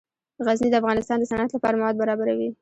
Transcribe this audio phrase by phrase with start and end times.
[0.45, 2.49] غزني د افغانستان د صنعت لپاره مواد برابروي.